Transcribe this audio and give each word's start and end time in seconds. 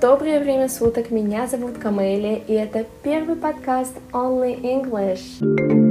доброе 0.00 0.40
время 0.40 0.68
суток. 0.68 1.10
Меня 1.10 1.46
зовут 1.46 1.78
Камелия, 1.78 2.36
и 2.46 2.52
это 2.52 2.84
первый 3.02 3.36
подкаст 3.36 3.94
Only 4.12 4.60
English. 4.60 5.87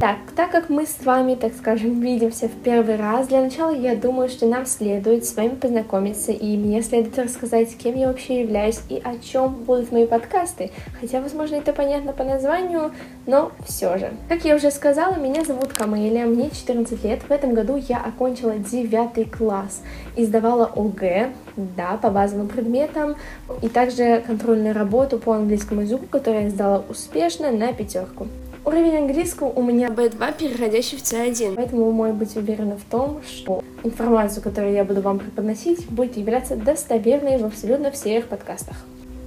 Так, 0.00 0.16
так 0.34 0.50
как 0.50 0.70
мы 0.70 0.86
с 0.86 1.04
вами, 1.04 1.34
так 1.34 1.52
скажем, 1.52 2.00
видимся 2.00 2.48
в 2.48 2.52
первый 2.52 2.96
раз, 2.96 3.26
для 3.26 3.42
начала 3.42 3.70
я 3.70 3.94
думаю, 3.94 4.30
что 4.30 4.46
нам 4.46 4.64
следует 4.64 5.26
с 5.26 5.36
вами 5.36 5.50
познакомиться, 5.50 6.32
и 6.32 6.56
мне 6.56 6.80
следует 6.80 7.18
рассказать, 7.18 7.76
кем 7.76 7.96
я 7.96 8.08
вообще 8.08 8.40
являюсь 8.40 8.80
и 8.88 8.96
о 9.04 9.18
чем 9.18 9.52
будут 9.52 9.92
мои 9.92 10.06
подкасты. 10.06 10.70
Хотя, 10.98 11.20
возможно, 11.20 11.56
это 11.56 11.74
понятно 11.74 12.14
по 12.14 12.24
названию, 12.24 12.92
но 13.26 13.52
все 13.66 13.98
же. 13.98 14.10
Как 14.30 14.46
я 14.46 14.56
уже 14.56 14.70
сказала, 14.70 15.16
меня 15.16 15.44
зовут 15.44 15.74
Камелия, 15.74 16.24
мне 16.24 16.48
14 16.48 17.04
лет. 17.04 17.20
В 17.28 17.30
этом 17.30 17.52
году 17.52 17.76
я 17.76 17.98
окончила 17.98 18.54
9 18.54 19.30
класс 19.30 19.82
и 20.16 20.24
сдавала 20.24 20.64
ОГЭ, 20.76 21.28
да, 21.76 21.98
по 21.98 22.08
базовым 22.08 22.48
предметам, 22.48 23.16
и 23.60 23.68
также 23.68 24.22
контрольную 24.26 24.74
работу 24.74 25.18
по 25.18 25.34
английскому 25.34 25.82
языку, 25.82 26.06
которую 26.06 26.44
я 26.44 26.50
сдала 26.50 26.82
успешно 26.88 27.50
на 27.50 27.74
пятерку. 27.74 28.28
Уровень 28.62 28.98
английского 28.98 29.48
у 29.48 29.62
меня 29.62 29.88
B2, 29.88 30.34
переходящий 30.36 30.98
в 30.98 31.00
C1. 31.02 31.54
Поэтому 31.56 31.86
вы 31.86 31.92
можете 31.92 32.18
быть 32.18 32.36
уверены 32.36 32.76
в 32.76 32.90
том, 32.90 33.22
что 33.26 33.64
информацию, 33.84 34.42
которую 34.42 34.74
я 34.74 34.84
буду 34.84 35.00
вам 35.00 35.18
преподносить, 35.18 35.88
будет 35.88 36.18
являться 36.18 36.56
достоверной 36.56 37.38
в 37.38 37.46
абсолютно 37.46 37.90
всех 37.90 38.26
подкастах. 38.26 38.76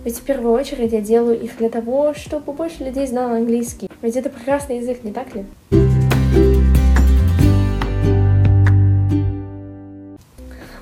Ведь 0.06 0.18
в 0.18 0.22
первую 0.22 0.54
очередь 0.54 0.92
я 0.92 1.02
делаю 1.02 1.42
их 1.42 1.58
для 1.58 1.70
того, 1.70 2.14
чтобы 2.14 2.54
больше 2.54 2.84
людей 2.84 3.08
знало 3.08 3.38
английский. 3.38 3.90
Ведь 4.04 4.16
это 4.16 4.30
прекрасный 4.30 4.78
язык, 4.78 5.04
не 5.04 5.12
так 5.12 5.34
ли? 5.34 5.46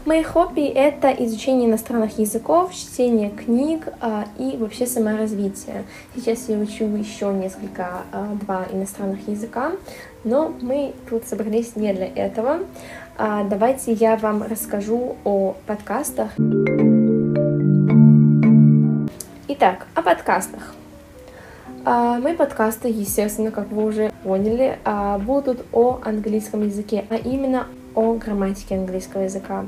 Мои 0.03 0.23
хобби— 0.23 0.61
это 0.65 1.11
изучение 1.11 1.69
иностранных 1.69 2.17
языков, 2.17 2.73
чтение 2.73 3.29
книг 3.29 3.87
а, 3.99 4.25
и 4.39 4.57
вообще 4.57 4.87
саморазвитие. 4.87 5.83
Сейчас 6.15 6.49
я 6.49 6.57
учу 6.57 6.85
еще 6.95 7.31
несколько, 7.31 8.01
а, 8.11 8.33
два 8.41 8.65
иностранных 8.71 9.27
языка, 9.27 9.73
но 10.23 10.51
мы 10.59 10.95
тут 11.07 11.25
собрались 11.25 11.75
не 11.75 11.93
для 11.93 12.07
этого. 12.07 12.61
А, 13.15 13.43
давайте 13.43 13.93
я 13.93 14.15
вам 14.15 14.41
расскажу 14.41 15.17
о 15.23 15.55
подкастах. 15.67 16.31
Итак, 19.49 19.85
о 19.93 20.01
подкастах. 20.01 20.73
Мои 21.85 22.35
подкасты, 22.35 22.89
естественно, 22.89 23.51
как 23.51 23.71
вы 23.71 23.85
уже 23.85 24.11
поняли, 24.23 24.77
будут 25.25 25.65
о 25.71 25.99
английском 26.03 26.63
языке, 26.63 27.05
а 27.09 27.15
именно 27.15 27.65
о 27.95 28.13
грамматике 28.13 28.75
английского 28.75 29.23
языка. 29.23 29.65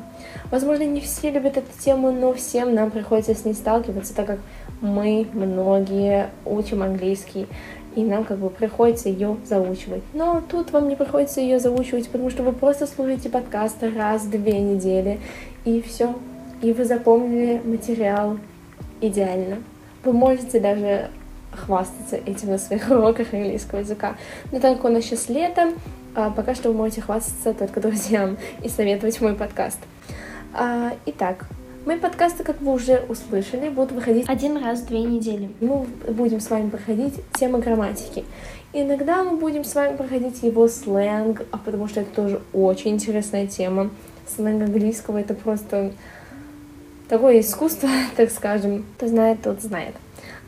Возможно, 0.52 0.83
не 0.83 1.02
все 1.02 1.31
любят 1.31 1.57
эту 1.57 1.67
тему, 1.79 2.11
но 2.11 2.33
всем 2.33 2.73
нам 2.73 2.91
приходится 2.91 3.35
с 3.35 3.45
ней 3.45 3.53
сталкиваться, 3.53 4.16
так 4.16 4.27
как 4.27 4.39
мы, 4.81 5.27
многие, 5.33 6.29
учим 6.45 6.83
английский, 6.83 7.47
и 7.95 8.03
нам 8.03 8.23
как 8.23 8.39
бы 8.39 8.49
приходится 8.49 9.09
ее 9.09 9.38
заучивать. 9.45 10.03
Но 10.13 10.41
тут 10.47 10.71
вам 10.71 10.89
не 10.89 10.95
приходится 10.95 11.41
ее 11.41 11.59
заучивать, 11.59 12.09
потому 12.09 12.29
что 12.29 12.44
вы 12.44 12.51
просто 12.51 12.88
слушаете 12.88 13.29
подкасты 13.29 13.91
раз 13.91 14.23
в 14.23 14.29
две 14.31 14.59
недели, 14.59 15.19
и 15.66 15.81
все. 15.81 16.16
И 16.61 16.73
вы 16.73 16.85
запомнили 16.85 17.61
материал 17.63 18.38
идеально. 19.01 19.57
Вы 20.03 20.13
можете 20.13 20.59
даже 20.59 21.09
хвастаться 21.51 22.16
этим 22.16 22.49
на 22.49 22.57
своих 22.57 22.89
уроках 22.89 23.33
английского 23.33 23.79
языка. 23.79 24.16
Но 24.51 24.59
так 24.59 24.77
как 24.77 24.85
у 24.85 24.89
нас 24.89 25.03
сейчас 25.03 25.29
лето, 25.29 25.73
а, 26.16 26.30
пока 26.30 26.56
что 26.56 26.69
вы 26.69 26.75
можете 26.75 27.02
хвастаться 27.02 27.53
только 27.53 27.80
друзьям 27.81 28.38
и 28.61 28.69
советовать 28.69 29.19
мой 29.22 29.36
подкаст. 29.36 29.80
А, 30.53 30.94
итак, 31.06 31.47
Мои 31.86 32.00
подкасты, 32.00 32.45
как 32.45 32.61
вы 32.61 32.72
уже 32.72 33.03
услышали, 33.09 33.68
будут 33.68 33.91
выходить 33.91 34.29
один 34.29 34.56
раз 34.56 34.79
в 34.79 34.88
две 34.88 35.01
недели. 35.01 35.50
Мы 35.59 35.85
будем 36.13 36.40
с 36.40 36.50
вами 36.50 36.69
проходить 36.69 37.16
темы 37.34 37.59
грамматики. 37.59 38.24
Иногда 38.72 39.22
мы 39.25 39.35
будем 39.35 39.66
с 39.66 39.75
вами 39.75 39.97
проходить 39.97 40.41
его 40.44 40.69
сленг, 40.69 41.41
а 41.51 41.57
потому 41.57 41.90
что 41.90 42.00
это 42.00 42.16
тоже 42.16 42.41
очень 42.53 42.91
интересная 42.91 43.47
тема. 43.47 43.90
Сленг 44.34 44.63
английского 44.63 45.18
это 45.18 45.34
просто 45.34 45.91
такое 47.09 47.41
искусство, 47.41 47.90
так 48.16 48.31
скажем. 48.31 48.85
Кто 48.95 49.09
знает, 49.09 49.41
тот 49.41 49.62
знает. 49.62 49.95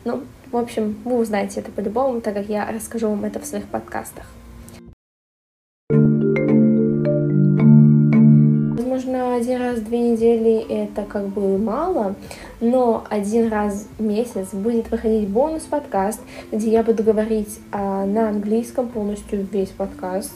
Ну, 0.04 0.22
в 0.50 0.56
общем, 0.56 0.96
вы 1.04 1.18
узнаете 1.18 1.60
это 1.60 1.70
по-любому, 1.70 2.22
так 2.22 2.32
как 2.32 2.48
я 2.48 2.66
расскажу 2.72 3.10
вам 3.10 3.26
это 3.26 3.40
в 3.40 3.44
своих 3.44 3.66
подкастах. 3.66 4.24
Один 9.36 9.60
раз 9.60 9.78
в 9.78 9.84
две 9.84 10.10
недели 10.10 10.66
это 10.68 11.02
как 11.02 11.28
бы 11.28 11.58
мало, 11.58 12.14
но 12.60 13.04
один 13.08 13.48
раз 13.48 13.86
в 13.98 14.02
месяц 14.02 14.48
будет 14.52 14.90
выходить 14.90 15.28
бонус-подкаст, 15.28 16.20
где 16.50 16.70
я 16.70 16.82
буду 16.82 17.02
говорить 17.02 17.60
а, 17.72 18.06
на 18.06 18.30
английском 18.30 18.88
полностью 18.88 19.46
весь 19.52 19.68
подкаст. 19.68 20.32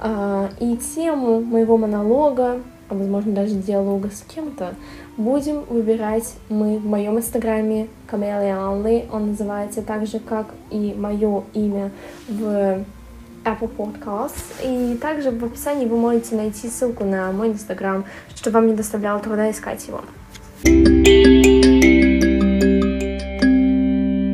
А, 0.00 0.50
и 0.58 0.76
тему 0.76 1.40
моего 1.40 1.76
монолога, 1.76 2.60
а 2.88 2.94
возможно 2.94 3.32
даже 3.32 3.54
диалога 3.54 4.10
с 4.10 4.22
кем-то, 4.34 4.74
будем 5.16 5.62
выбирать 5.68 6.34
мы 6.48 6.78
в 6.78 6.84
моем 6.84 7.18
инстаграме 7.18 7.88
Camellia 8.10 8.56
Only. 8.56 9.08
Он 9.12 9.28
называется 9.28 9.82
так 9.82 10.06
же, 10.06 10.18
как 10.18 10.48
и 10.70 10.94
мое 10.98 11.44
имя 11.54 11.90
в 12.28 12.84
Apple 13.44 13.70
Podcasts. 13.76 14.62
И 14.64 14.96
также 14.96 15.30
в 15.30 15.44
описании 15.44 15.86
вы 15.86 15.96
можете 15.96 16.36
найти 16.36 16.68
ссылку 16.68 17.04
на 17.04 17.32
мой 17.32 17.48
инстаграм, 17.48 18.04
чтобы 18.34 18.54
вам 18.54 18.68
не 18.68 18.74
доставляло 18.74 19.20
труда 19.20 19.50
искать 19.50 19.86
его. 19.86 20.00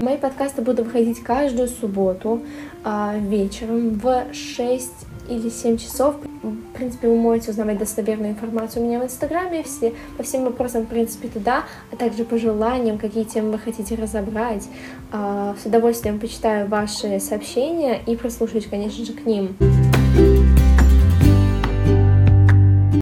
Мои 0.05 0.17
подкасты 0.17 0.63
будут 0.63 0.87
выходить 0.87 1.23
каждую 1.23 1.69
субботу 1.69 2.43
э, 2.85 3.19
вечером 3.21 3.99
в 3.99 4.27
6 4.33 5.08
или 5.29 5.49
7 5.49 5.79
часов. 5.79 6.17
В 6.43 6.73
принципе, 6.75 7.09
вы 7.09 7.17
можете 7.17 7.51
узнавать 7.51 7.79
достоверную 7.79 8.33
информацию 8.33 8.83
у 8.83 8.87
меня 8.87 9.01
в 9.01 9.05
Инстаграме, 9.05 9.63
все, 9.63 9.93
по 10.17 10.23
всем 10.23 10.45
вопросам, 10.45 10.83
в 10.83 10.87
принципе, 10.87 11.29
туда, 11.29 11.65
а 11.93 11.97
также 11.97 12.25
по 12.25 12.39
желаниям, 12.39 12.99
какие 12.99 13.25
темы 13.25 13.53
вы 13.53 13.59
хотите 13.59 13.95
разобрать. 13.97 14.69
А, 15.13 15.57
с 15.61 15.67
удовольствием 15.67 16.19
почитаю 16.21 16.69
ваши 16.69 17.21
сообщения 17.21 18.01
и 18.07 18.17
прослушаюсь, 18.17 18.67
конечно 18.67 19.05
же, 19.05 19.13
к 19.13 19.27
ним. 19.27 19.57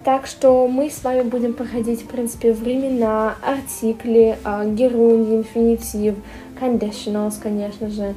Так 0.04 0.26
что 0.26 0.68
мы 0.68 0.88
с 0.88 1.02
вами 1.02 1.22
будем 1.22 1.52
проходить, 1.52 2.02
в 2.02 2.06
принципе, 2.06 2.52
времена, 2.52 3.34
артикли, 3.42 4.38
а, 4.44 4.64
герунд, 4.64 5.28
инфинитив, 5.28 6.14
conditionals, 6.60 7.34
конечно 7.42 7.90
же. 7.90 8.14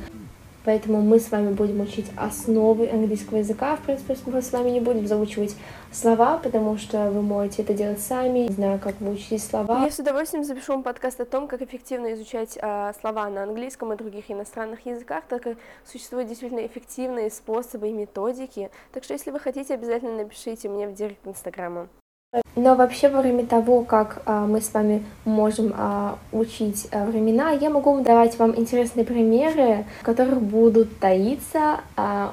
Поэтому 0.66 1.02
мы 1.02 1.20
с 1.20 1.32
вами 1.32 1.54
будем 1.54 1.82
учить 1.82 2.08
основы 2.16 2.90
английского 2.90 3.38
языка. 3.38 3.76
В 3.76 3.82
принципе, 3.82 4.16
мы 4.26 4.42
с 4.42 4.52
вами 4.52 4.70
не 4.70 4.80
будем 4.80 5.08
заучивать 5.08 5.56
слова, 5.92 6.38
потому 6.38 6.78
что 6.78 7.10
вы 7.12 7.22
можете 7.22 7.64
это 7.64 7.74
делать 7.74 8.00
сами. 8.00 8.40
Не 8.48 8.54
знаю, 8.54 8.80
как 8.80 9.00
вы 9.00 9.14
учите 9.14 9.40
слова. 9.40 9.84
Я 9.84 9.92
с 9.92 10.00
удовольствием 10.00 10.44
запишу 10.44 10.74
вам 10.74 10.84
подкаст 10.84 11.20
о 11.22 11.26
том, 11.26 11.48
как 11.48 11.62
эффективно 11.62 12.14
изучать 12.14 12.58
э, 12.62 12.92
слова 13.00 13.30
на 13.30 13.44
английском 13.44 13.94
и 13.94 13.96
других 13.96 14.30
иностранных 14.30 14.86
языках, 14.86 15.24
так 15.28 15.44
как 15.44 15.58
существуют 15.86 16.28
действительно 16.28 16.66
эффективные 16.66 17.32
способы 17.32 17.90
и 17.90 17.94
методики. 17.94 18.70
Так 18.92 19.04
что, 19.04 19.14
если 19.14 19.32
вы 19.32 19.40
хотите, 19.40 19.74
обязательно 19.74 20.18
напишите 20.18 20.70
мне 20.70 20.88
в 20.88 20.94
директ 20.94 21.26
Инстаграма. 21.26 21.88
Но 22.56 22.76
вообще 22.76 23.10
во 23.10 23.22
время 23.22 23.46
того, 23.46 23.84
как 23.84 24.22
а, 24.26 24.46
мы 24.46 24.62
с 24.62 24.74
вами 24.74 25.04
можем 25.26 25.74
а, 25.76 26.20
учить 26.32 26.88
а, 26.92 27.06
времена, 27.06 27.52
я 27.52 27.70
могу 27.70 28.02
давать 28.02 28.38
вам 28.38 28.56
интересные 28.56 29.06
примеры, 29.06 29.86
в 30.02 30.04
которых 30.04 30.42
будут 30.42 31.00
таиться 31.00 31.80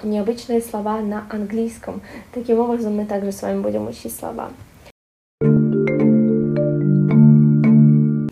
необычные 0.02 0.60
слова 0.60 1.00
на 1.00 1.26
английском. 1.30 2.02
Таким 2.32 2.58
образом, 2.58 2.96
мы 2.96 3.06
также 3.06 3.32
с 3.32 3.40
вами 3.40 3.60
будем 3.60 3.88
учить 3.88 4.14
слова. 4.14 4.50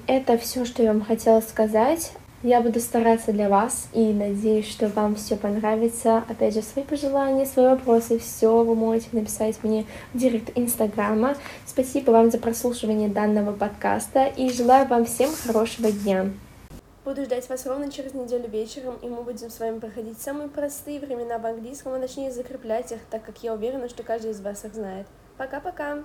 Это 0.06 0.36
все, 0.38 0.64
что 0.64 0.82
я 0.82 0.92
вам 0.92 1.02
хотела 1.02 1.40
сказать. 1.40 2.12
Я 2.44 2.60
буду 2.60 2.78
стараться 2.78 3.32
для 3.32 3.48
вас 3.48 3.88
и 3.94 4.12
надеюсь, 4.12 4.70
что 4.70 4.88
вам 4.88 5.14
все 5.14 5.34
понравится. 5.34 6.18
Опять 6.28 6.52
же, 6.52 6.60
свои 6.60 6.84
пожелания, 6.84 7.46
свои 7.46 7.68
вопросы, 7.68 8.18
все 8.18 8.62
вы 8.62 8.74
можете 8.74 9.08
написать 9.12 9.56
мне 9.62 9.86
в 10.12 10.18
директ 10.18 10.50
Инстаграма. 10.54 11.36
Спасибо 11.64 12.10
вам 12.10 12.30
за 12.30 12.36
прослушивание 12.36 13.08
данного 13.08 13.52
подкаста 13.52 14.26
и 14.26 14.52
желаю 14.52 14.86
вам 14.88 15.06
всем 15.06 15.30
хорошего 15.34 15.90
дня. 15.90 16.32
Буду 17.06 17.24
ждать 17.24 17.48
вас 17.48 17.64
ровно 17.64 17.90
через 17.90 18.12
неделю 18.12 18.50
вечером, 18.50 18.96
и 19.00 19.08
мы 19.08 19.22
будем 19.22 19.48
с 19.48 19.58
вами 19.58 19.78
проходить 19.78 20.20
самые 20.20 20.50
простые 20.50 21.00
времена 21.00 21.38
в 21.38 21.46
английском, 21.46 21.94
а 21.94 21.98
точнее 21.98 22.30
закреплять 22.30 22.92
их, 22.92 22.98
так 23.10 23.24
как 23.24 23.42
я 23.42 23.54
уверена, 23.54 23.88
что 23.88 24.02
каждый 24.02 24.32
из 24.32 24.42
вас 24.42 24.66
их 24.66 24.74
знает. 24.74 25.06
Пока-пока! 25.38 26.04